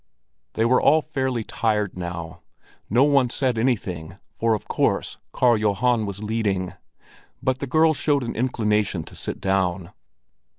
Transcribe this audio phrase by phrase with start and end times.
[0.53, 2.41] They were all fairly tired now.
[2.89, 6.73] No one said anything, for of course Karl Johan was leading;
[7.43, 9.91] but the girls showed an inclination to sit down.